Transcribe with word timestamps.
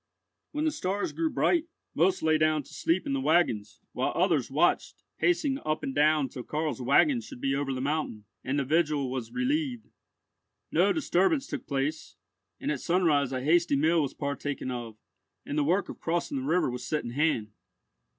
When 0.51 0.65
the 0.65 0.71
stars 0.71 1.11
grew 1.11 1.29
bright, 1.29 1.65
most 1.93 2.23
lay 2.23 2.39
down 2.39 2.63
to 2.63 2.73
sleep 2.73 3.05
in 3.05 3.13
the 3.13 3.21
waggons, 3.21 3.81
while 3.91 4.11
others 4.15 4.49
watched, 4.49 5.03
pacing 5.19 5.59
up 5.63 5.83
and 5.83 5.93
down 5.93 6.27
till 6.27 6.41
Karl's 6.41 6.81
waggon 6.81 7.21
should 7.21 7.39
be 7.39 7.53
over 7.53 7.71
the 7.71 7.81
mountain, 7.81 8.25
and 8.43 8.57
the 8.57 8.65
vigil 8.65 9.11
was 9.11 9.31
relieved. 9.31 9.89
No 10.71 10.91
disturbance 10.91 11.45
took 11.45 11.67
place, 11.67 12.15
and 12.59 12.71
at 12.71 12.81
sunrise 12.81 13.31
a 13.31 13.43
hasty 13.43 13.75
meal 13.75 14.01
was 14.01 14.15
partaken 14.15 14.71
of, 14.71 14.97
and 15.45 15.55
the 15.55 15.63
work 15.63 15.87
of 15.87 15.99
crossing 15.99 16.37
the 16.39 16.47
river 16.47 16.71
was 16.71 16.83
set 16.83 17.03
in 17.03 17.11
hand. 17.11 17.51